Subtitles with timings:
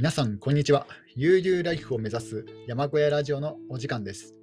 [0.00, 0.86] 皆さん、こんにちは。
[1.14, 4.34] 悠々ライフを目指す山小屋ラジオのお時間です。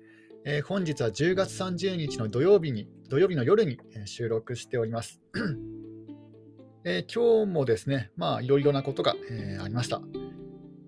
[0.45, 5.19] えー、本日は10月30日の土曜日に、土曜日の夜に収録しております。
[6.85, 9.99] えー、今日もですね、まあ、いろいろなことが、えー、ありました。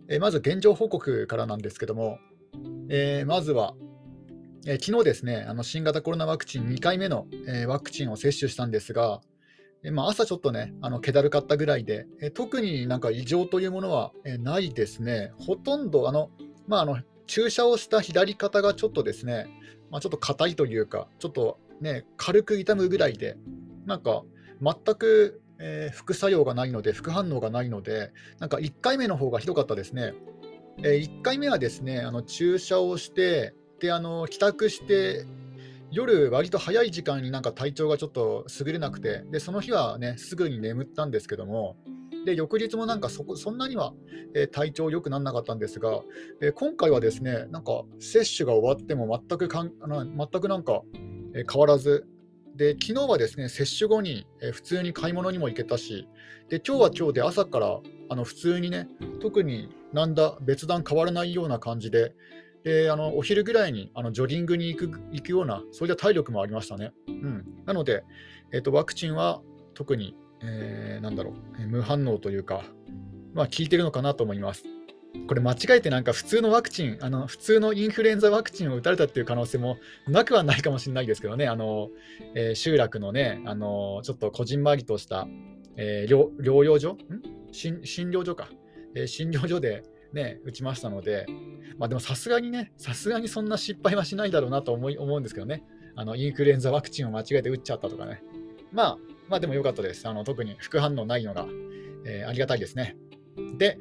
[0.07, 2.20] えまず現状報告からなんですけども、
[2.92, 3.74] えまずは、
[4.68, 9.21] え昨日ですね、あの新型コロナワクチン2回目の、えワクチンを接種したんですが、
[9.83, 15.32] えまあ、朝ちょっとね、あの気だるかったぐらいで、え特になんか異常というものは、えないですね。
[15.39, 16.29] ほとんど、あの、
[16.68, 19.47] まあ、あの注射をした左肩がちょっとですね、
[19.89, 23.38] まあ、ちょっと硬いというか、ちょっとね、軽く痛むぐらいで、
[23.86, 24.24] なんか
[24.61, 30.14] 全く、えー、副作用がないので、副反応がないので、なんか1回目の方がひどかったですね。
[30.80, 35.25] えー、1回目はですね、あの注射をして、であの帰宅して
[35.92, 41.77] 夜、割と早い時間になんか体調がちょっと優れなくて、でその日はね、すぐに眠ったんですけども、
[42.25, 43.94] で翌日もなんかそこそんなには、
[44.36, 46.02] えー、体調良くならなかったんですが、
[46.41, 50.81] えー、今回はですね、なんか接種が終わっても全くかんあの全くなんか、
[51.33, 52.06] えー、変わらず、
[52.56, 56.08] で昨日はですね接種後に、え普通に買い物にも行けたし、
[56.50, 58.88] で今日は今日で朝からあの普通にね、
[59.22, 62.13] 特になんだ別段変わらないような感じで、
[62.63, 66.91] であのお昼ぐらいにあのジョギングに行く行くような、そういった体力もありましたね。
[67.07, 68.03] うん、なので、
[68.51, 69.41] えーと、ワクチンは
[69.73, 72.63] 特に、えー、なんだろう、無反応というか、
[73.33, 74.63] まあ、効いてるのかなと思います。
[75.27, 81.89] これ間違えてなんか普通のワクチン、あの普通のインフルエンザワクチンを打たれたっていう可能性もなくはないかもしれないですけどね、あの
[82.35, 85.27] えー、集落のね、あのちょっとこじんまりとした、
[85.77, 86.91] えー、療療養所？
[86.94, 86.97] ん
[87.51, 88.49] 診療所か、
[88.94, 91.25] えー、診療所でね、打ちましたので、
[91.77, 95.63] まあ、でもさすがにね、さすがにそんな失敗はしないだろうなと思い思うんですけどね、
[95.95, 98.23] あのインフルエンザワクチンを間違えて打っちゃったとかね。
[98.71, 100.07] まあ、まあ、でも良かったです。
[100.07, 101.47] あの特に副反応ないのが、
[102.05, 102.97] えー、ありがたいですね。
[103.57, 103.77] で、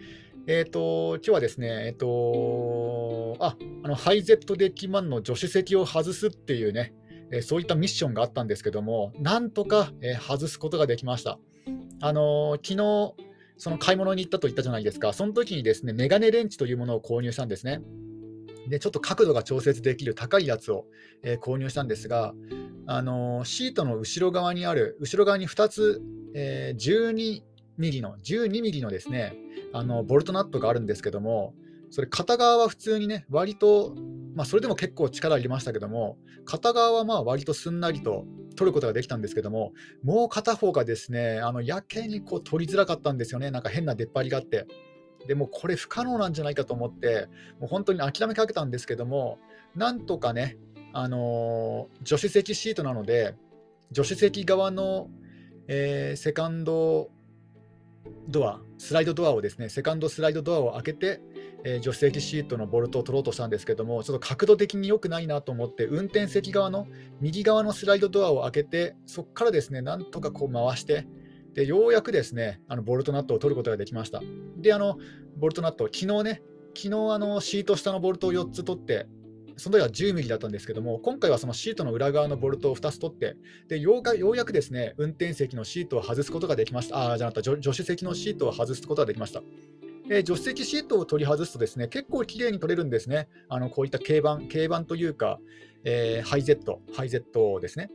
[0.46, 6.94] えっ、ー、と、今日はですね、えっ、ー、と、あ、あの、ハイゼットデッキマンの助手席を外すっていうね、
[7.30, 11.38] えそういったミッションがあったんですけども、なんとか、え外すことができました。
[12.00, 13.14] あの昨日
[13.58, 17.82] その買い物に行ったと言ったじゃないですか、その時にですね、メガネレンチというものを購入したんですね。
[18.68, 20.86] で、ちょっと角度が調節できる高いやつを、
[21.22, 22.34] えー、購入したんですが、
[22.86, 26.00] あのー、シートの後ろ側にある、後ろ側に2つ、
[26.34, 27.42] えー、12
[27.76, 29.34] ミリの、12ミリのですね、
[29.72, 31.54] あのボルトナットがあるんですけども、
[31.90, 33.94] それ片側は普通にね、割と、
[34.34, 38.24] まあ、それでも結構力入れましたけども、片側はまあ割とすんなりと
[38.58, 44.66] 取ることができたんですけども、もう片方がですね、あのやけにこう取りづらかったんですよね、なんか変な出っ張りがあって。
[45.26, 47.28] でもこれ不可能なんじゃないかと思って、
[47.60, 49.38] もう本当に諦めかけたんですけども、
[49.74, 50.56] なんとかね、
[50.92, 53.34] あのー、助手席シートなので、
[53.94, 55.08] 助手席側の、
[55.66, 57.10] えー、セカンド
[58.28, 61.20] ドア、スライドドアをですね、セカンドスライドドアを開けて、
[61.64, 66.86] え、助手席シートのボルトを取ろうとしたんですけども、ちょっと角度的に良くないなと思って、運転席側の
[67.20, 71.06] 右側のスライドドアを開けて、そこからですね、なんとかこう回して、
[71.54, 74.22] でようやくですね、あのボルトナットを取ることができました。
[74.56, 74.98] で、あの
[75.36, 76.42] ボルトナット、昨日ね、
[76.76, 79.08] 昨日あのシート下のボルトを4つ取って、
[79.56, 83.36] その時は10ミリだったんですけども、今回はそのシートの裏側のボルトを2つ取って、
[83.66, 87.12] でようようやくですね運転席のシートを外すことができました。
[87.12, 89.42] あ、じゃなかった、助手席のシートを外すことができました。
[90.10, 93.28] えー、助手席シートを取り外すとですね結構きれいに取れるんですね。
[93.48, 95.38] あのこういった軽板、軽板というか、
[95.84, 97.90] えー、ハイゼット、ハイゼットですね。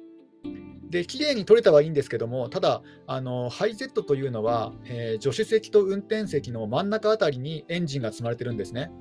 [0.89, 8.91] で綺麗に取れたはいいんですけども、ただ、あのハイゼットというのは、えー、助手席と運転席の真ん中あたりにエンジンが積まれてるんですね。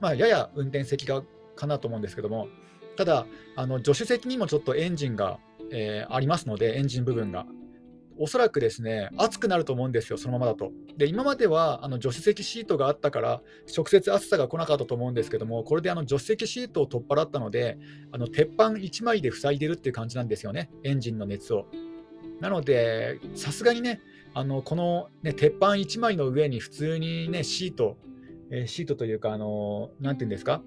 [0.00, 1.22] まあ、やや運転席が
[1.54, 2.48] かなと思うんですけども、
[2.96, 5.38] ただ、あの助手席にもちょっとエンジンが、
[5.70, 7.46] えー、ありますので、エンジン部分が。
[8.18, 10.72] おそらくですね、熱くなると思うんですよ、そのままだと。
[10.96, 13.42] で、今まではあの助手席シートがあったから、
[13.76, 17.78] 直接暑さが来なかったと思うんですけども、これであの助手席シートを取っ払ったので、
[18.12, 21.66] あの鉄板1枚で塞いでるっていう感じなんですよね、エンジンの熱を。
[22.40, 24.00] なので、さすがにね、
[24.34, 27.96] あのこの、ね、鉄板1枚の上に普通に、ね、シート、
[28.50, 30.62] えー、シートというか、あのなんていうんですか、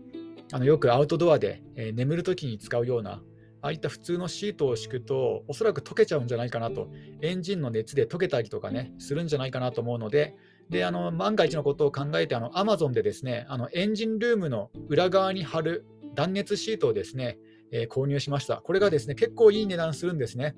[0.52, 3.22] あのよくアウトドアで、えー、眠るときに使うような、
[3.62, 6.90] ああいった普通のシートを敷くと、おそらく溶けちゃうんじゃないかなと、
[7.22, 10.36] エンジンの熱で溶けたりとかね、するんじゃないかなと思うので、
[10.70, 17.38] であの万が一のことを考えて、あの Amazon でですねあのエンジンルームの裏側に貼る断熱シートをですね、
[17.72, 18.58] えー、購入しました。
[18.58, 20.56] これがですね結構いい値段するんですね。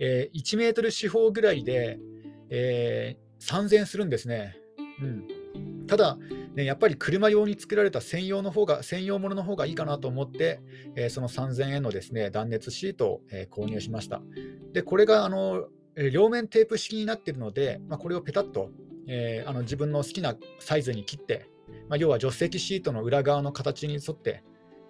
[0.00, 1.98] えー、1メートル四方ぐらいで、
[2.50, 4.56] えー、3000円するんですね。
[5.00, 6.18] うん、ただ、
[6.58, 10.60] ね、やっぱり車用に作られた専用の方が、専用ものの方がいいかなと思って、
[10.94, 14.20] えー、その3000円のですね断熱シートを、えー、購入しました。
[14.72, 15.68] で、これがあの
[16.12, 18.70] 両面テープ式になっているので、まあ、これをペタッと
[19.08, 21.48] えー、あの自分の好きなサイズに切って、
[21.88, 24.44] まあ、要は助手席シートの裏側の形に沿って、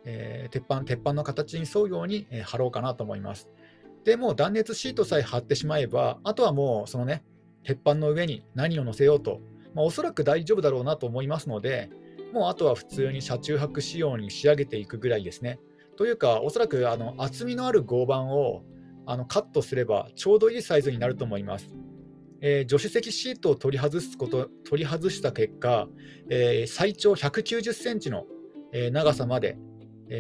[0.05, 3.49] えー、鉄板鉄板の形に沿うように、えー、貼ろうかなと思います。
[4.05, 7.23] でもう断熱シートさえ貼ってしまえば、あとはもうそのね、
[7.63, 9.41] 鉄板の上に何を乗せようと、
[9.75, 11.91] まあ、おそらく大丈夫だろうなと思いますので、
[12.33, 15.61] もうあとは普通に車中泊仕様に仕上げていくぐらいですね。
[15.97, 18.63] というか、おそらくあの厚みのある合板を
[19.07, 21.75] あのカットすればちょうどいいサイズになると思います。
[22.41, 25.89] えー、助手席シートを取り外すこと取り外した結果、
[26.31, 28.27] えー、最長190センチの、
[28.93, 29.57] 長さまで、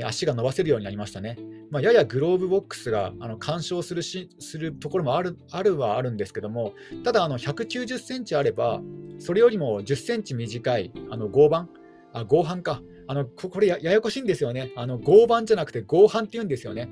[0.04, 1.36] 足が伸ばせるようになりましたね。
[1.70, 6.72] まあ、ややグローブボックスがあの干渉するしするところもあるあるはあるんですけども、
[7.04, 8.80] ただあの190センチあれば、
[9.18, 11.68] それよりも10センチ短い合板、
[12.12, 14.72] あ合板か、あのこれややこしいんですよね。
[14.76, 16.88] 合板じゃなくて合板って言うんですよね。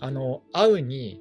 [0.00, 1.20] あの合うに、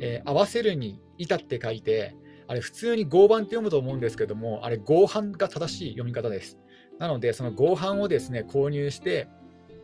[0.00, 2.14] えー、合わせるに板って書いて、
[2.48, 6.58] あれ普通に合板って読むと思うんですけども、あれ合板が正しい読み方です。
[6.98, 9.28] なので、その合板をですね購入して、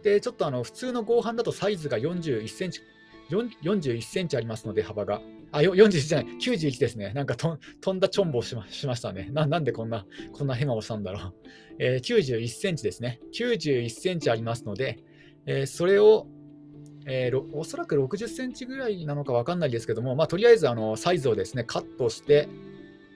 [0.03, 2.81] でちょっとあの普通の合板だとサイズが41センチ、
[3.31, 5.21] 41センチありますので、幅が。
[5.51, 7.13] あ、41じゃない、91ですね。
[7.15, 9.47] なんかと飛んだチョンボをしましましたねな。
[9.47, 11.35] なんでこんな、こんなヘマをしたんだろう。
[11.79, 13.21] えー、91センチですね。
[13.33, 14.99] 91センチありますので、
[15.47, 16.27] えー、それを、
[17.07, 22.49] えー、おそらく60センチぐらいなのか分かんないですけども、まあ、とりあえずあのサイズをですねカットして、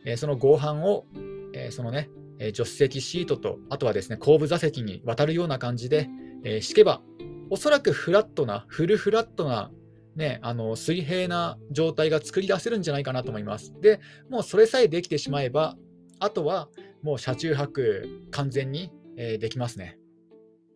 [0.07, 1.05] えー、その合板を、
[1.53, 2.09] えー、そのね、
[2.39, 6.09] 助手席シートと、あとはですね後部座席に渡るような感じで、
[6.45, 7.03] え敷けば、
[7.51, 9.71] おそらくフラットな、フルフラットな、
[10.17, 13.75] ね、あの水平な状態が作り出せるんじゃないかなと思います。
[13.81, 15.77] で、もうそれさえできてしまえば、
[16.19, 16.69] あとは
[17.03, 19.99] もう車中泊完全に、えできますね。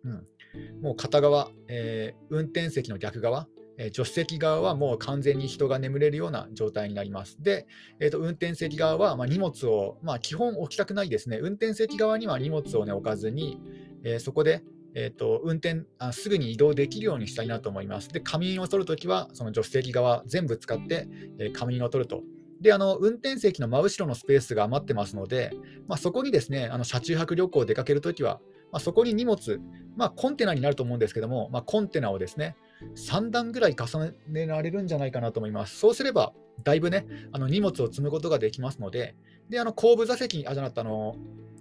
[0.05, 3.49] うん、もう片側、えー、運転席の逆側、
[3.79, 7.43] えー、助手席側はもう完全に人が眠れるような状態になります。
[7.43, 7.67] で、
[8.01, 11.39] えーと、運転席側は、まあ、荷物を、まあ、基本置きたくないですね。
[11.41, 13.61] 運転席側には荷物を、ね、置かずに、
[14.05, 14.63] えー、そこで、
[14.98, 18.08] えーと、運転あすぐに移動できるようにしたいなと思います。
[18.08, 21.06] で、仮眠を取るときは、その助手席側全部使って、
[21.38, 22.22] え仮眠を取ると。
[22.60, 25.50] であの運転席の真後ろのスペースが余ってますので、
[25.87, 28.40] まあ、そこにですねあの車中泊旅行を出かけるときは、
[28.72, 29.60] まあ、そこに荷物、
[29.94, 32.56] まあ、コンテナになると思うんですけども、ま、コンテナをですね、
[32.96, 35.78] 3段ぐらい重ねられるんじゃないかなと思います。
[35.78, 36.32] そうすれば、
[36.64, 39.14] だいぶね、あの荷物を積むことができますので、
[39.50, 41.14] であの後部座席、あ、じゃなくて、あの、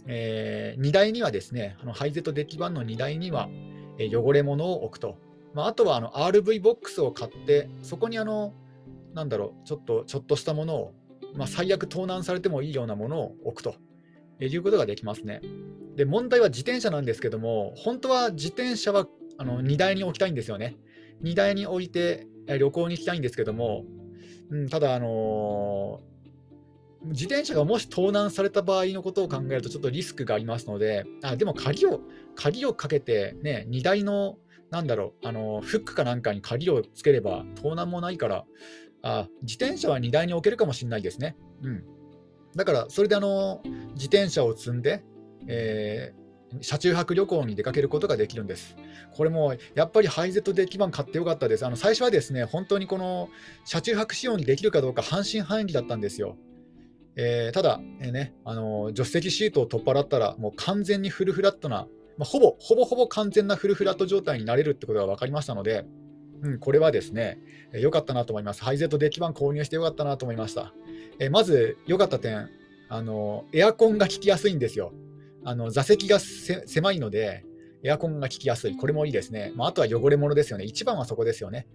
[0.08, 3.50] えー、荷台にはですね、あのハイゼットデッキ版の荷台には、
[3.98, 5.18] えー、汚れ物を置くと。
[5.54, 8.54] まあ、あとはあの RV ボックスを買って、そこにあの、
[9.14, 10.94] なんだろう、ちょっとちょっとしたものを、
[11.36, 13.76] まあ、最悪盗難されてもいいようなものを置くと
[14.40, 15.42] いうことができますね。
[15.96, 19.08] で問題は自転車なんですけども、本当は自転車は
[19.38, 20.76] あの荷台に置きたいんですよね。
[21.22, 23.86] 荷台に置いて旅行に行きたいんですけども、
[24.50, 26.15] うん、ただ、あのー、
[27.08, 32.02] 自転車がもし盗難された場合のことを考えると、ちょっとリスクがありますので、あでも鍵を
[32.36, 34.38] 鍵をかけて、ね、荷台の
[34.72, 38.46] なんだろう、あのフックかなんかに鍵をつければ盗難もないから、
[39.04, 41.36] あ自転車は荷台に置けるかもしれないですね。
[41.62, 41.84] うん、
[42.56, 43.62] だから、それであの
[43.94, 45.04] 自転車を積んで、
[45.48, 48.76] えー、車中泊旅行に出かけることができるんです。
[49.14, 51.66] これもやっぱりハイゼットデッキ版買ってよかったです。
[51.66, 53.30] あの最初はですね、本当にこの
[53.66, 56.38] 車中泊仕様にできるかどうか半信半疑だったんですよ。
[57.16, 65.86] えー、ただ、えー、ね、あの助手席シートを取っ払ったら、もう完全にフルフラットな、まあ、ほぼほぼほぼ完全なフルフラット状態になれるってことが分かりましたので、
[66.42, 67.40] うん、これはですね、
[67.72, 68.64] 良、えー、かったなと思います。
[68.64, 70.74] ハイゼットデッキ版購入してよかったなと思いました。
[71.20, 72.50] えまず、良かった点
[72.90, 74.94] あの、エアコンが効きやすいんですよ。
[75.44, 77.46] あの座席が狭いので、
[77.84, 79.52] エアコンが効きやすい、これもいいですね。
[79.56, 80.66] まあ、あとは汚れ物ですよね。
[80.66, 81.68] 一番はそこですよね。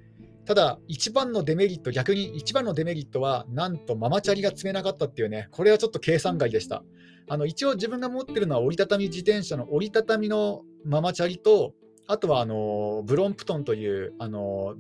[0.50, 6.83] ただ、一番のデメリット、逆に一番のデメリットは、なんとママチャリが積めなかったっていうね、これはちょっと計算外でした。
[7.28, 11.75] あの一応自分が持ってるのは折りたたみ自転車の折りたたみのママチャリと、
[12.09, 14.75] あとはあのブロンプトンというあの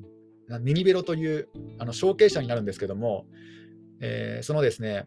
[0.60, 1.48] ミニベロという
[1.78, 3.26] あの小径車になるんですけども、
[4.00, 5.06] えー、そのですね、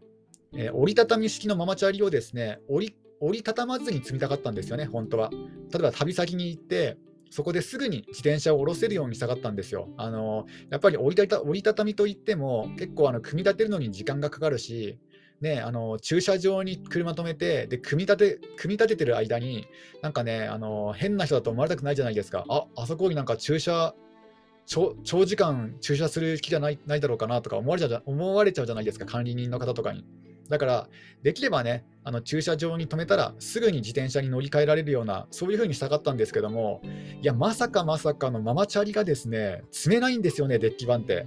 [0.54, 5.28] えー、折りたたみ式のママチャリをですね折り折りたたまずに積みたかったんですよね、本当は。
[5.30, 6.96] 例えば旅先に行って、
[7.30, 9.88] そこですぐに自転車を下ろせるようにしたかったんですよ。
[9.96, 14.98] あのやっぱり折りた折りたたみといっても、結構あの組み立てるのに時間がかかるし、
[15.40, 19.66] ね、あの駐車場に車止めてで組み立て、組み立ててる間に、
[20.00, 22.44] なんかねあの、変な人だと思われたくないじゃないですか。
[22.48, 23.94] ああそこになんか駐車
[24.66, 24.94] 長
[25.26, 30.04] 時間駐車する気じゃないないだろうかなとか思われちゃ思われちゃうじゃないですか、管理人の方とかに。
[30.48, 30.88] だから、
[31.22, 36.82] できればね、あの駐車場に止めたらすぐに自転車に乗り換えられるような、そういう風にしたかったんですけども、
[37.22, 41.26] いや、まさかまさかのママチャリがですね、積めないんですよね、デッキ版って。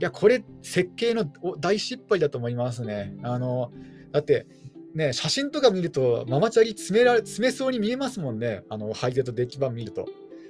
[0.00, 1.24] いや、これ、設計の
[1.60, 3.16] 大失敗だと思いますね。
[3.22, 3.72] あの
[4.12, 4.46] だって、
[4.94, 10.06] ね、写真とか見ると、ママチャリ詰められ詰めそうに見えますもんね、あのハイゼットデッキ版見ると。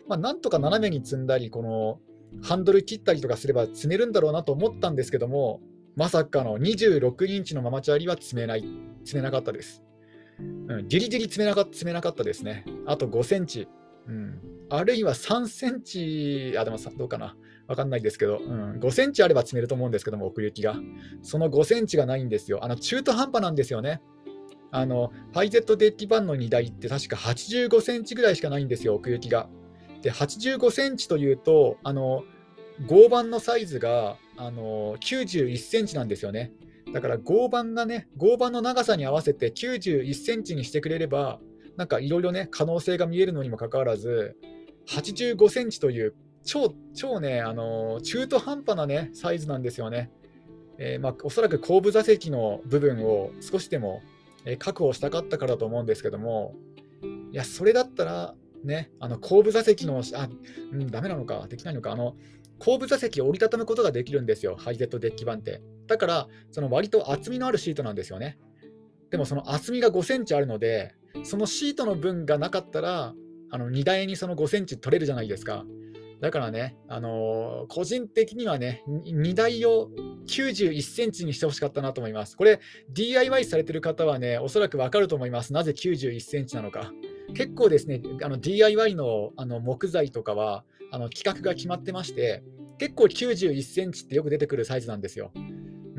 [0.07, 1.99] まあ、なんとか斜めに積んだり、この
[2.43, 5.61] ハンドル切ったりとかすれば積めるんだろうなと思ったんですけども、
[5.97, 8.65] まさかの26インチのママチャリは積めない、
[9.05, 9.83] 積めなかったです。
[10.41, 12.65] うん、ギリギリ詰めなか詰めなかったですね。
[12.87, 13.69] あと5センチ。
[14.07, 17.37] うん、あるいは3センチ、あ、でもどうかな。
[17.67, 20.77] わかんないですけど、うん、5センチあれば詰めると思うんですけども、奥行きが。
[21.23, 22.63] その5センチがないんですよ。
[22.63, 24.03] あの中途半端なんですよね。
[24.71, 29.49] あの、ハイゼットデッキ版の荷台って確か85センチぐらいしかないんですよ、奥行きが。
[30.03, 32.25] で、85センチというと、あの、
[32.87, 36.53] 合板のサイズがあの91センチなんですよね。
[36.93, 41.41] だから合板がね、合板の長さに合わせて91センチにしてくれれば、
[41.77, 44.37] なんかいろいろね、可能性が見えるのにもかかわらず、
[44.89, 46.15] 85センチという
[46.45, 50.11] 超、超ね、あの中途半端なね、サイズなんですよね。
[50.79, 54.03] えー、まあ、おそらく後部座席の部分を少しでも、
[54.59, 56.55] 確保したかったからだと思うんですけども、
[57.33, 60.29] いや、それだったら、ね、あの後部座席の、あ、
[60.73, 62.15] うん、ダメなのか、できないのか、あの
[62.65, 65.61] 後部座席を折りたたむことができるんですよ、ハイゼットデッキ版って。
[65.87, 68.39] だから、その割と厚みのあるシートなんですよね。
[69.11, 70.95] でもその厚みが5センチあるので、
[71.25, 73.15] そのシートの分がなかったら、
[73.51, 75.65] あの荷台にその5センチ取れるじゃないですか。
[76.21, 79.91] だからね、あのー、個人的にはね、荷台を
[80.27, 82.35] 91センチにしてほしかったなと思います。
[82.35, 85.53] これ、DIY されてる方はね、おそらくわかると思います。
[85.53, 86.93] なぜ91センチなのか。
[87.35, 92.43] 結構ですね、あの DIY のあの木材とかはあの規格が決まってまして、
[92.79, 95.33] 結構91センチってよく出てくるサイズなんですよ。
[95.35, 95.39] う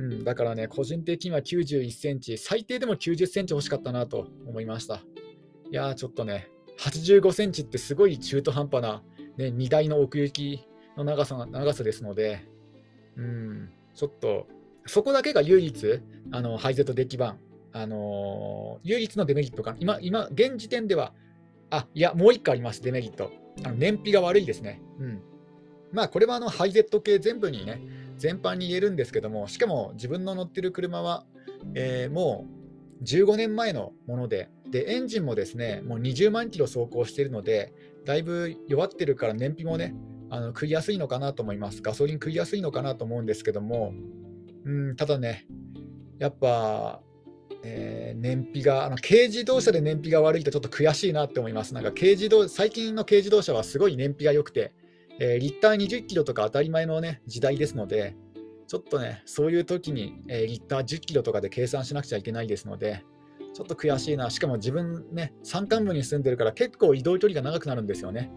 [0.02, 5.04] ん、だからね、個人的には91センチ、最低でも90センチ欲しかったなと思いました。
[5.72, 9.04] いやー、ちょっとね、85センチってすごい中途半端な、
[9.38, 10.68] ね、荷台の奥行き
[10.98, 12.46] の長さ長さですので、
[13.16, 14.48] うん、ちょっと、
[14.86, 16.02] そこだけが唯一、
[16.32, 17.40] あのハイゼットデッキ版、
[17.72, 21.14] あのー、唯一のデメリットか今、今、現時点では、
[21.70, 23.32] あ、いや、もう1個あります、デメリット。
[23.64, 24.82] あの燃費が悪いですね。
[25.00, 25.22] うん。
[25.96, 27.82] まあ、これはあのハイゼット系全部にね、
[28.18, 31.26] 全般に言えるんですけども、しかも自分の乗ってる車は、
[31.74, 32.46] えー、も
[33.02, 37.74] う15年前のもので、で、エンジンもですね、もう20万キロ走行しているので、
[38.06, 39.96] だいぶ弱ってるから燃費もね、
[40.30, 41.82] あの食いやすいのかなと思います。
[41.82, 43.94] ガソリン食いやすいのかなと思うんですけども、
[44.66, 45.48] うん、ただね、
[46.20, 47.02] やっぱ
[47.68, 51.74] えー、燃費があの軽自動車で燃費が悪いとちょっと悔しいなって思います。
[51.74, 54.72] なんか軽自動最近の軽自動車はすごい燃費が良くて、
[55.20, 58.16] えー、リッター20キロとか当たり前の、ね、時代ですので、
[58.68, 63.06] ちょっとね、そういう時に、えー、リッター10キロとかで計算しなくちゃいけないですので、
[63.54, 64.30] ちょっと悔しいな。
[64.30, 68.32] しかも自分ね、山間部に住んでるから結構移動距離が長くなるんですよね。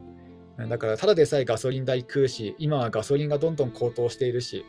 [0.68, 4.64] だからただでさえガソリン代食うし、今はガソリンがどんどん高騰しているし、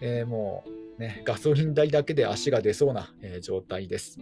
[0.00, 0.64] えー、も
[0.98, 4.18] うね、ガソリン代だけで足が出そうな、えー、状態です。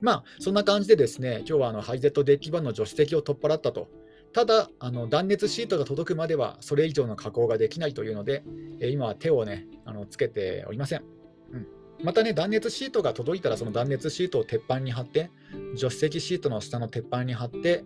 [0.00, 3.88] まあ、そんな感じでですね、今日はあのハイゼットデッキ版の助手席を取っ払ったと。
[4.32, 8.44] ただ、あの断熱シートが届くまではそれ以上の加工ができないというので、
[8.80, 11.04] えー、今は手をね、あのつけておりません。
[11.52, 11.66] うん、
[12.02, 15.30] またね、断熱シートが届いたら、その断熱シートを鉄板に貼って、
[15.76, 17.84] 助手席シートの下の鉄板に貼って、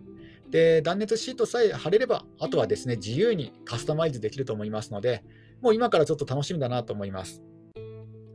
[0.49, 5.25] で断熱シートさえ貼れれば、あとはですね、自由にカスタマイズできると思いますので、
[5.61, 7.43] もう今からちょっと楽しみだなと思います。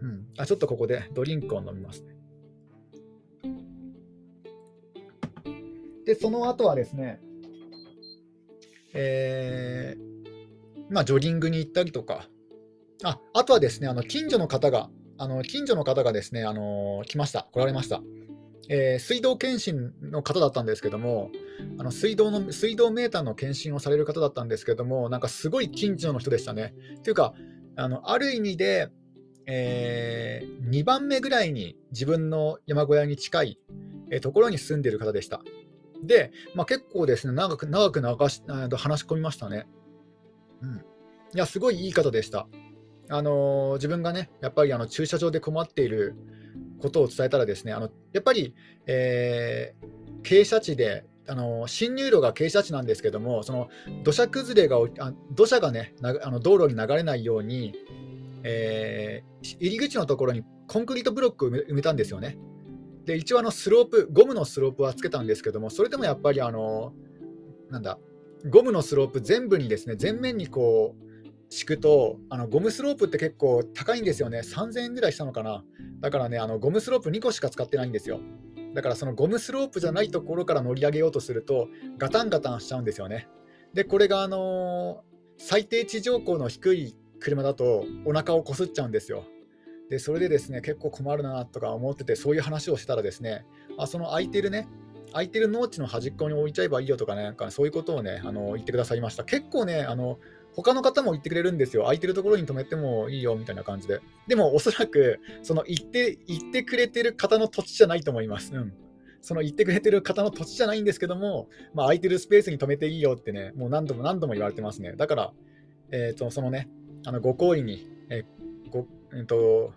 [0.03, 2.05] うん、あちょっとここでドリンクを飲みます。
[6.05, 7.21] で、その後はですね、
[8.95, 12.29] えー、まあ、ジョギングに行ったりとか、
[13.05, 18.03] ああとはですね、あの近所の方が、あの近所の方がですね、あの来ました、来られました。
[18.69, 21.31] えー、水道検診の方だったんですけども、
[21.79, 26.75] あの水道の水道メーターの検診をされる方だったんですけども、なんかすごい近所の人でしたね。
[27.03, 27.35] というか、
[27.77, 28.89] あのある意味で、
[29.47, 33.59] えー、2番目ぐらいに自分の山小屋に近い、
[34.11, 35.43] えー、ところに住んでいる方でした。
[36.03, 38.43] で、まあ、結構ですね、長く長く流し
[38.77, 39.67] 話し込みましたね。
[40.63, 40.77] うん。
[40.77, 40.83] い
[41.35, 42.49] や、すごいいい方でした。
[43.09, 46.17] あの、自分がね、やっぱりあの駐車場で困っている
[46.81, 48.55] ことを伝えたらですね、あのやっぱり、
[48.87, 53.69] えー、傾斜地で、あの進入路が傾斜地なんですけども、その
[54.03, 57.75] 土砂崩れがあ土砂がねあの道路に流れないように、
[58.43, 62.39] えー、入り口のところにコンクリートブロックを埋めたんですよね。
[63.05, 66.93] で一応あのスロープ、ゴムのスロープはつけたんですけども、それでもやっぱりあの、
[67.71, 67.99] なんだ、
[68.49, 71.03] ゴムのスロープ全部にですね、全面にこう、
[71.49, 74.41] 敷くと、あのゴムスロープって結構高いんですよね。
[74.41, 75.65] 3000円ぐらいしたのかな。
[76.01, 78.21] だからね、あのゴムスロープ2個しか使ってないんですよ。
[78.75, 81.69] だからそのゴムスロープじゃないところから乗り上げようとすると、
[81.99, 83.29] ガタンガタンしちゃうんですよね。
[83.75, 85.05] で、これがあの
[85.37, 89.25] 最低地上高の低い車だとお腹をこすっちゃうんですよ。
[89.91, 93.45] でそれでですね結構困るなとか思ってて、そういう話をしたらですね、
[93.79, 94.69] あその空いてるね、
[95.13, 99.25] 空いてる農地の端っこに置いちゃえばいいよとかね、なんかそういうことをね、あの言ってくださいました。
[99.25, 100.19] 結構ね、あの
[100.55, 101.85] 他の方も言ってくれるんですよ。
[101.85, 104.01] 空いてるところに止めてもいいよみたいな感じで。
[104.27, 108.55] でも、おそらく、その言って言ってくれてる方の土地じゃないと思います。
[108.55, 108.73] うん。
[109.23, 114.93] その言ってくれてる方の土地じゃないんですけども、まあ、空いてるスペースに止めていいよってね、もう何度も何度も言われてますね。
[114.97, 115.33] だから、
[115.91, 116.69] えーと、そのね、
[117.07, 118.25] あのご好意に、え
[118.71, 119.73] ごえーと、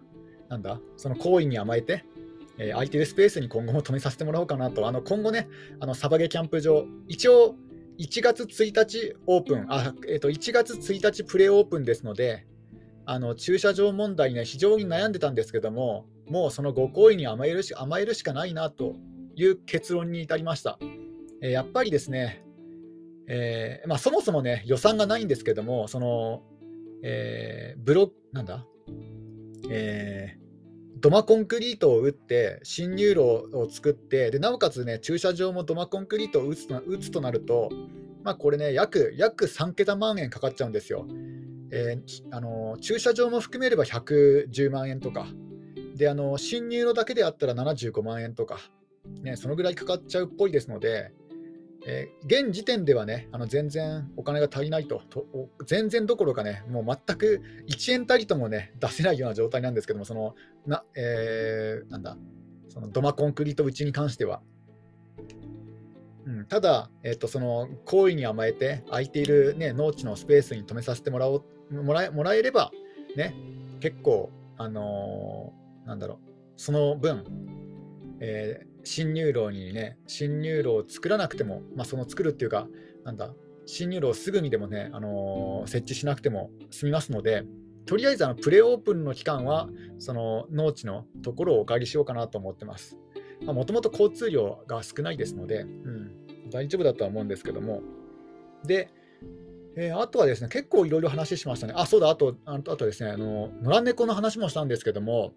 [0.49, 2.05] なんだ、その好意に甘えて、
[2.57, 5.47] えー、空いてるスペースに今後も止めさせてもらおうかなと、あの今後ね、
[5.79, 7.55] あのサバゲキャンプ場、一応、
[7.97, 12.45] 1月1日オープン、あえーと、1月1日プレオープンですので、
[13.05, 18.95] あの駐車場問題ね、非常に悩んでたんですけども、もうそのご好意に甘えるし甘えるしかないなと
[19.35, 20.77] いう結論に至りました。
[21.41, 22.43] えー、やっぱりですね、
[23.27, 26.43] えーまあ、そもそもね、予算がないんですけども、その、
[27.03, 28.65] えー、ブロなんだ、
[29.69, 37.69] えー、土間コンクリートを打って、新入路を作って、でなおかつね、駐車場も土間コンクリートを打つと打つとなると、
[38.23, 41.05] まあ、これね約、約3桁万円かかっちゃうんですよ。
[41.71, 45.27] えー、あの駐車場も含めれば110万円とか、
[45.95, 48.59] であの新入路だけであったら75万円とか、
[49.21, 51.11] ね、そのぐらいかかっちゃうっぽいですので、
[51.87, 55.25] えー、現時点ではね、あの全然お金が足りないとと、
[55.65, 62.17] 全然どころかね、もう全く1円たりともね、出せないような状態なんですけども、そのな、えー、なんだ、
[62.69, 64.41] その土間コンクリート打ちに関しては。
[66.25, 72.71] うん、ただ、えーと、その行為に甘えて、空いている、ね、農地のスペースに止めさせてもらおうもらえもらえれば、
[73.15, 73.35] ね、
[73.79, 76.19] 結構、あのー、なんだろう、
[76.57, 77.25] その分、
[78.19, 82.67] えー、新入路にね、新入路を作らなくても、まあ、その作るっていうか、
[83.03, 83.33] なんだ、
[83.65, 87.43] 新入路をすぐにでもね、あのー、設置しなくても済みますので、
[87.85, 92.97] とりあえずあのプレオープンの期間は、その農地のところをお借りしようかなと思ってます。
[93.41, 96.11] もともと交通量が少ないですので、うん、
[96.51, 97.81] 大丈夫だとは思うんですけども。
[98.65, 98.89] で、
[99.75, 101.73] えー、あとはですね、結構いろいろ話しましたね。
[101.75, 105.33] あ、そうだ、あと、あとあとですね、あの野良猫の話もしたんですけども、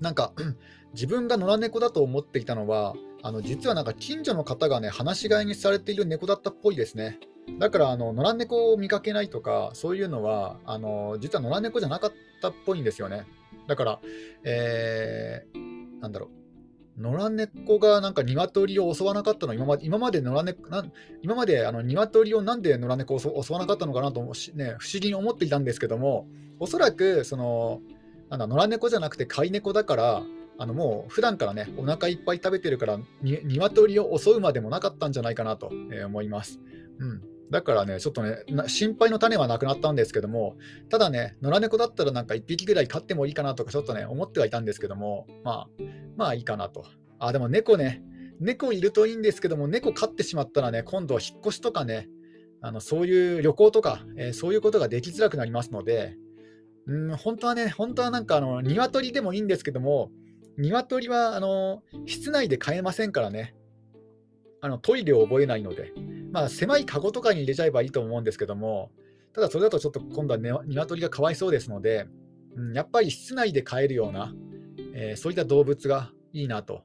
[0.00, 0.32] なんか
[0.94, 7.18] 自分が野良猫だと思っていたのは、あの実はなんか近所の方がね、放し飼いにされている猫だったっぽいですね。
[7.58, 13.26] だからあの野良猫を見かけないとか、そういうのはあの実は野良猫じゃなかったっぽいんですよね。
[13.66, 14.00] だから、
[14.44, 16.30] えー、なんだろ
[16.98, 20.84] う、野良猫がなんか鶏を襲わなかったの今まで今まで野良猫な
[21.22, 24.20] 今まであの鶏をなんで野良猫を襲わなかったのかなと、
[24.54, 26.28] ね、不思議に思っていたんですけども、
[26.60, 27.80] おそらくその
[28.30, 30.22] なんだ野良猫じゃなくて飼い猫だから
[30.56, 35.70] あのもう普段からねお腹いっぱい食べてるからに鶏を襲うまでもなかったんじゃないかなと
[36.06, 36.60] 思います。
[36.98, 40.56] うんだからね、ちょっとね、心配の種はなくなったんですけども、
[40.88, 45.68] ただね、野良猫だったらなんか1匹ぐらい飼ってもいいかなとか、ちょっとね、思ってはいたんですけども、まあ、
[46.16, 46.84] まあいいかなと。
[47.18, 48.02] あ、でも猫ね、
[48.40, 52.08] 猫いるといいんですけども、猫飼ってしまったらね、今度は引っ越しとかね、
[52.60, 56.16] あのそういう旅行とか、えー、そういうことができづらくなりますので、
[56.86, 60.10] うん、本当はね、本当はなんかあの、鶏でもいいんですけども、
[60.58, 63.54] 鶏はあの室内で飼えませんからね、
[64.60, 65.92] あのトイレを覚えないので、
[66.32, 68.90] まあ、狭いカゴとかに入れちゃえばいいと思うんですけども、
[69.32, 72.06] ただそれだとちょっと今度は、ね、鶏がかわいそうですので、
[72.56, 74.32] うん、やっぱり室内で飼えるような、
[74.94, 76.82] えー、そういった動物がいいなと。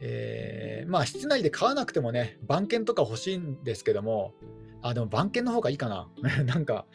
[0.00, 4.34] えー、まあ、室内で飼わなくてもね、番犬とか欲しいんですけども、
[4.82, 6.08] あ、でも番犬の方がいいかな。
[6.44, 6.86] なんか、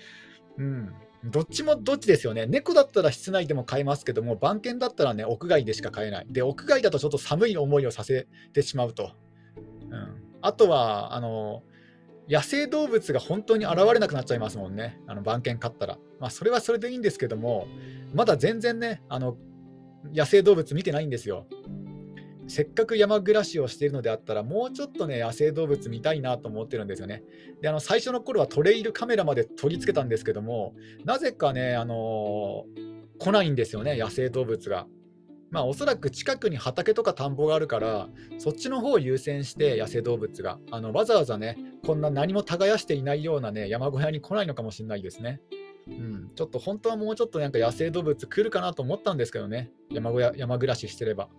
[0.57, 2.45] うん、どっちもどっちですよね。
[2.47, 6.27] 猫だったら室内でも飼えますけども、番犬だったらね、屋外でしか飼えない。
[6.29, 9.12] で、屋外だとちょっと寒い思いをさせてしまうと。
[9.89, 11.63] うん、あとは、あの、
[12.29, 14.99] 野生動物が本当に現れなくなっちゃいますもんね。
[15.05, 15.97] あの番犬飼ったら。
[16.19, 17.67] まあ、それはそれでいいんですけども、
[18.13, 19.36] まだ全然ね、あの、
[20.13, 21.45] 野生動物見てないんですよ。
[22.52, 27.24] せっかく山暮らしをしているのであったら、もうちょっとね、野生動物見たいなと思ってるんですよね。
[27.62, 34.86] で、あの最初の頃はトレイルカメラまで取り付けたんですけども、なぜかね、あのー、来ないんですよね、野生動物が。
[35.50, 45.40] まあ、おそらく近くに畑とか田んぼがあるから、そっちの方を優先して野生動物が、あのわざわざね、こんな何も耕していないようなね、山小屋に来ないのかもしれないですね。
[45.88, 51.30] うん、ちょっと本当はもうちょっとなんか野生動物来るかなと思ったんですけどね、山小屋山暮らししてれば。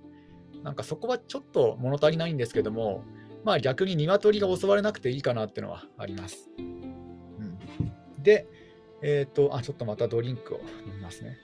[0.62, 3.04] なんかそこはちょっと物足りないんですけども、
[3.44, 6.48] まあ逆に鶏が襲われなくていいかなっていうのはあります。
[6.58, 7.58] うん、
[8.22, 8.46] で、
[9.02, 11.36] えっ、ー、と、あ、ちょっとまたドリンクを飲みますね。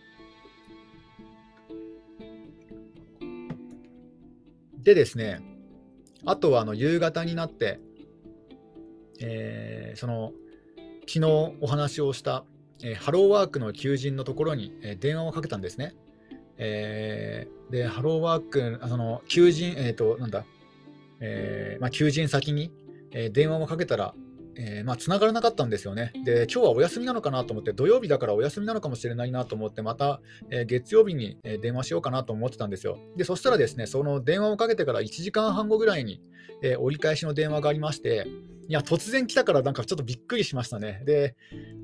[4.78, 5.42] でですね、
[6.24, 7.80] あとはあの夕方になって、
[9.20, 10.32] えー、その
[11.00, 11.24] 昨日
[11.60, 12.44] お話をした、
[12.82, 15.94] えー、ハローワークの求人のところに、え、電話をかけたんですね。
[16.58, 20.44] えー、で、ハローワーク、あの求人、えっ、ー、と、なんだ、
[21.20, 22.72] えーまあ、求人先に、
[23.12, 24.14] えー、電話をかけたら、
[24.60, 26.12] えー、まあ、繋がらなかったんですよね。
[26.24, 32.98] で、今日はお休みなのかなと思って、土曜日だからお休みなのかもしれないなと思って、また、えー、月曜日に電話しようかなと思ってたんですよ。
[33.16, 36.20] で、そしたらですね、その電話をかけてから1時間半後ぐらいに、
[36.62, 38.26] えー、折り返しの電話がありまして、
[38.68, 41.02] いや、突然来たからなんかちょっとびっくりしましたね。
[41.06, 41.34] で、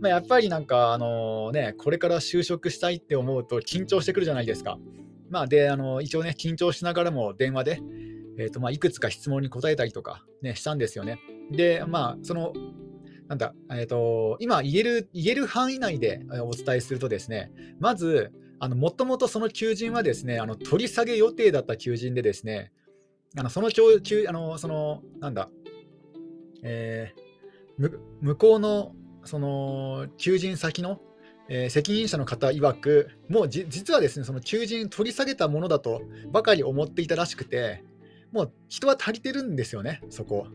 [0.01, 4.79] まあ、やっぱりなんか、あのね、これから就職したいって思うと緊張してくるじゃないですか。
[5.31, 7.81] まあ、で、あの一応ね、緊張しながらも電話で、
[8.39, 11.19] えーとまあ、いくつか質問に答えたりとか、ね、したんですよね。
[11.51, 12.53] で、まあ、その
[13.29, 22.71] なんだ、えっ、ー、と、今言える、言える範囲内でお伝えするとですね、まず、あの、もともとその求人はですね、あの、取り下げ予定だった求人でですね、
[23.37, 25.49] あの、その、あの、その、なんだ、
[26.65, 31.01] えー、向こうの、その、求人先の、
[31.49, 37.85] えー、責任者の方曰く、もう実はですね、その求人取り下げたものだとばかり思っていたらしくて、
[38.33, 40.47] もう人は足りてるんですよね、そこ。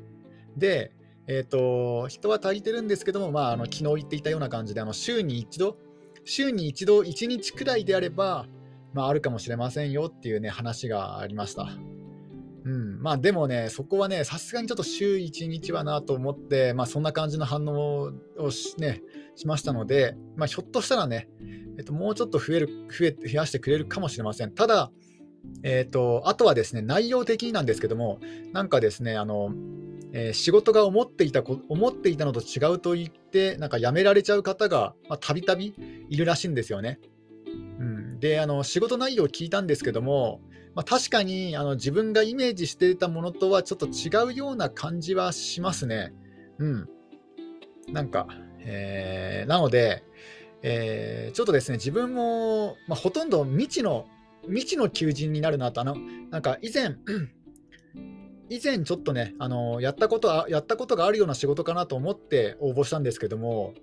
[0.57, 0.91] で、
[1.27, 5.77] えーと、人は足りてるんですけども、まあ、あの昨日言っていたような感じで、あの週に一度、
[6.25, 8.47] 週に一度、1日くらいであれば、
[8.93, 11.69] まあ、あるかもしれませんよっていうね、話がありました。
[12.65, 19.01] うん、まあでもね、そこはね、さすがにちょっと週1日はなと思って、まあそんな感じの反応をし,、ね、
[19.35, 21.29] しましたので、まあひょっとしたらね、
[21.77, 24.51] えっと、もうちょっと増える増え増やしてくれるかもしれません。
[24.51, 24.91] ただ、
[25.63, 28.19] えっと、あとはですね、内容的になんですけども、
[28.53, 29.51] なんかですね、あの、
[30.11, 35.73] えー、仕事が思っていた思っていたのと違うと言って、なんか辞められちゃう方がたびたび
[36.09, 36.99] いるらしいんですよね。
[37.79, 40.41] うん、であの、仕事内容を聞いたんですけども、
[40.75, 46.13] まあ、確かにあの自分がイメージしていたものとはちょっと違うような感じはしますね。
[46.59, 46.89] うん。
[47.91, 48.27] なんか、
[48.59, 50.03] えー、なので、
[50.61, 54.07] えー、ちょっとですね、自分も、まあ、ほとんど未知の、
[54.43, 55.95] 未知の求人になるなと、あの、
[56.29, 56.95] なんか以前、
[58.49, 63.73] 以前ちょっとね、あのやったことやったことがあるような仕事かなと思って応募したんですけども、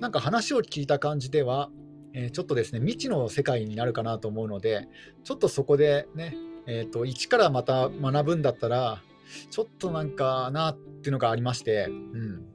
[0.00, 1.70] なんか話を聞いた感じでは、
[2.14, 4.88] えー、ちょっとですね、未知の世界になるかなと思うので、
[5.24, 9.02] ちょっとそこでね、えーと、一からまた学ぶんだったら、
[9.50, 12.46] ちょっとなんかなっていうのがありまして、うん。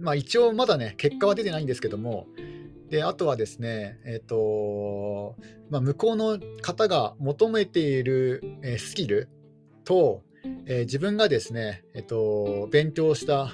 [0.00, 2.26] まあ、一応まだね、結果は出てないんですけども、
[2.88, 5.34] であとはですね、えーと
[5.70, 9.30] まあ、向こうの方が求めている、えスキル
[9.84, 10.22] と、
[10.66, 13.50] えー、自分がですね、えっと、勉強した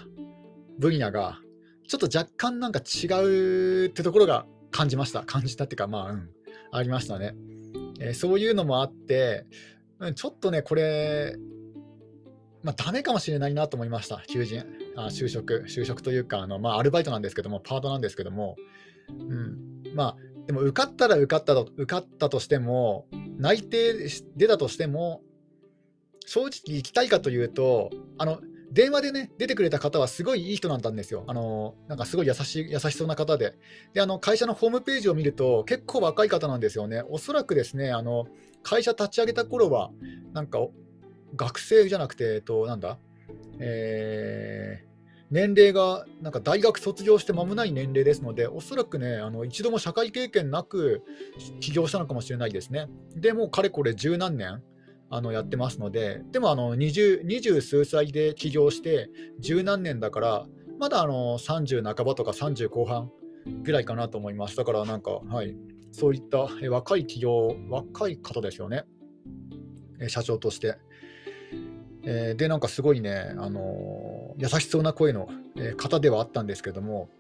[0.80, 1.38] 分野が、
[1.86, 5.22] ちょっと若干なんか違うってところが感じました。
[5.22, 6.30] 感じたっていうか、まあ、うん、
[6.72, 7.34] ありましたね。
[8.00, 9.46] えー、そういうのもあって、
[9.98, 11.36] うんちょっとね、これ、
[12.62, 14.64] まあ、ダメかもしれないなと思いました、求人。
[14.96, 18.56] あ就職、就職というか、あのまあ、アルバイトなんですけども、パートなんですけども、
[19.08, 23.06] うん、まあ、でも受かったら受かったと受かったとしても、
[23.38, 25.22] 内定出たとしても、
[26.26, 31.24] 正直行きたいかというと、あの電話でね、出てくれた方はすごいいい人なんですよ。
[31.26, 33.54] あのなんかすごい優し優しそうな方で。
[33.94, 37.02] で、あの会社のホームページを見ると、結構若い方なんですよね。
[37.08, 38.26] おそらくですね、あの
[38.62, 39.90] 会社立ち上げた頃は、
[40.32, 40.58] なんか
[41.34, 42.98] 学生じゃなくて、えっと、なんだ、
[43.58, 44.88] えー、
[45.30, 51.02] 年齢がなんか大学卒業して間もない年齢ですので、おそらくね、あの一度も社会経験なく
[51.60, 52.88] 起業したのかもしれないですね。
[53.14, 54.62] でもかれこれ十何年
[55.10, 60.46] あのやってますので、でもあの 20, 20数歳で起業して十何年だから、
[60.78, 63.10] まだあの30半ばとか30後半
[63.62, 64.56] ぐらいかなと思います。
[64.56, 65.56] だからなんか、はい、
[65.92, 68.84] そういった若い企業、若い方ですよね、
[70.08, 70.76] 社長として。
[72.04, 75.28] え、で、なんかすごいね、あの、優しそうな声の
[75.76, 77.10] 方ではあったんですけども、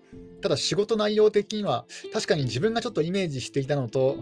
[0.40, 4.18] ただ仕事内容的には、確かに自分がちょっとイメージしていたのと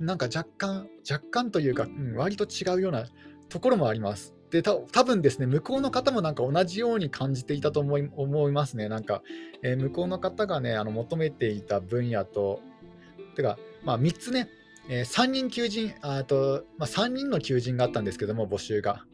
[0.00, 3.06] なんか若干、若干というか、うん、割と違うような
[3.48, 4.34] ところもあります。
[4.50, 8.88] で、た多分ですね、向こうの方もなんか同じように感じていたと思い思いますね。
[8.88, 9.22] なんか、
[9.62, 12.60] えー、向こうの方がね、あの求めていた分野と、
[13.36, 14.48] てか、まあ、3つね、
[14.88, 19.04] えー、3人求人、あと、まあ、3人の求人があったんですけども、募集が。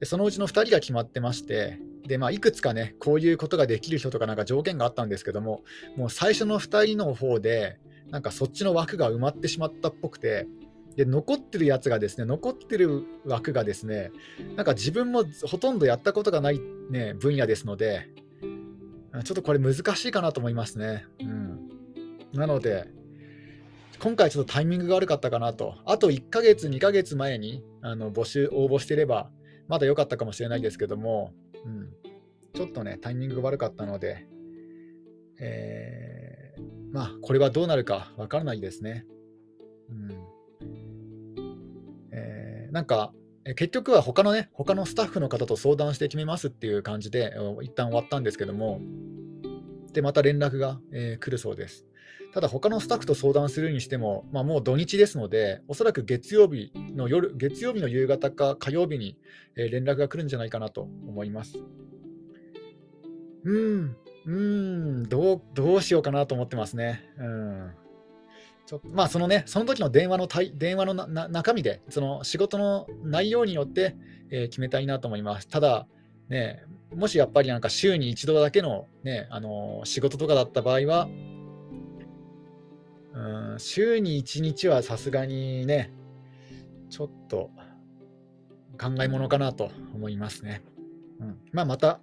[0.00, 5.62] でそのうちの2人が決まってまして、でまあ、いくつかね、こういうことができる人とかなんか条件があったんですけども、
[5.96, 7.78] もう最初の2人の方で、
[8.10, 10.46] なんかそっちの枠が埋まってしまったっぽくて、
[10.96, 14.10] で残ってるやつがですね、残ってる枠がですね、
[14.56, 18.08] なんか自分もほとんどやったことがない、ね、分野ですので、
[19.24, 21.04] ちょっとこれ難しいかなと思いますね。
[21.20, 21.70] うん、
[22.32, 22.88] なので、
[24.00, 25.76] 今回ちょっとタイミングが悪かったかなと。
[25.84, 29.30] あと1ヶ月、2ヶ月前にあの募集、応募してれば、
[29.68, 31.32] まだ良かったかもしれないですけども、
[31.64, 31.92] うん、
[32.54, 34.26] ちょっとね、タイミングが悪かったので、
[35.38, 36.17] えー
[36.92, 39.04] まあ、これはどうなるかわからないですね。
[39.90, 40.38] うん
[42.12, 43.12] えなんか、
[43.56, 48.80] 結局は他のね、他のスタッフの方と相談して決めますっていう感じで、一旦終わったんですけども、
[49.92, 51.86] で、また連絡が、えー、来るそうです。
[52.34, 59.16] ただ、他のスタッフと相談するにしても、まあ、もう土日ですので、おそらく月曜日の夜、月曜日の夕方か火曜日に、
[59.56, 61.58] え、連絡が来るんじゃないかなと思います。
[63.44, 63.96] うん、
[64.28, 64.34] うー
[65.06, 67.02] ん、どう、どうしようかなと思ってますね。
[67.18, 67.70] うん。
[68.66, 73.96] ちょまあ、そのね、その時の電話の電話の中身で、その仕事の内容によって、
[74.30, 75.48] えー、決めたいなと思います。
[75.48, 75.86] ただ、
[76.28, 76.62] ね、
[76.94, 81.08] もしやっぱりなんか週に一度だけの,、ね、あの仕事とかだった場合は、
[83.14, 85.90] うん、週に1日はさすがにね、
[86.90, 87.50] ちょっと
[88.78, 90.62] 考えものかなと思いますね。
[91.18, 92.00] うんまあ、また、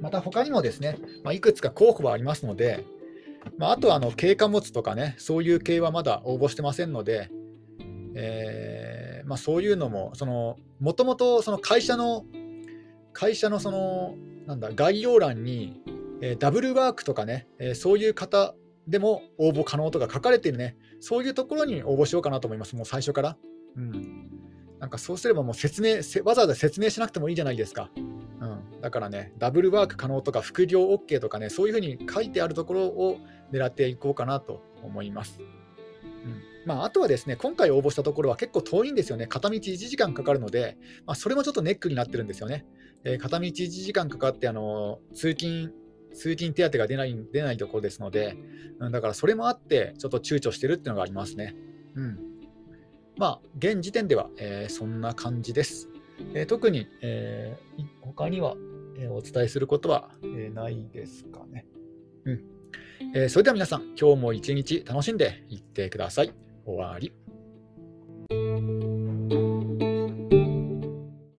[0.00, 2.84] また他にもですね、まあ、いくつか候補はありますので、
[3.58, 7.30] まあ、あとはあの軽貨物とかね、そういう系はまだ応募してませんので、
[8.14, 10.12] えーまあ、そういうのも、
[10.80, 12.24] もともと会社の、
[13.12, 14.14] 会社のその
[14.46, 15.82] なんだ概要欄に、
[16.20, 18.54] えー、ダブルワークとかね、えー、そういう方
[18.86, 23.36] でも応募可能とか書かれているね、そういうところに応募しようかなと思います、もう最初から。
[23.76, 24.30] うん、
[24.78, 27.90] なんかそうすればもう説明、わざわざ説明しなくてもいいじゃないですか。
[28.80, 33.18] だからね、ダブルワーク可能とか副業 OK とかね、そういうふうに書いてあるところを
[33.52, 35.40] 狙っていこうかなと思います。
[35.40, 39.28] うんまあ、あとはですね、今回応募したところは結構遠いんですよね。
[39.28, 42.66] 片道1時間かかるので、まあ、それもちょっとネックになってるんですよね。
[43.04, 45.72] えー、片道1時間かかって、あの通勤、
[46.12, 48.36] 通勤手当が出ない出ないところですので、
[48.80, 51.54] うん、だからそれもあって、ちょっと躊躇してるっていうのがありますね。
[51.94, 52.18] うん。
[53.16, 55.88] まあ、現時点では、えー、そんな感じです。
[56.34, 58.56] えー、特に、えー、他には、
[58.98, 61.66] えお伝えすることは、えないですかね。
[62.24, 62.42] うん
[63.14, 66.32] えそれでは皆さん、今日も一日楽しんでいってください。
[66.64, 67.12] 終わり。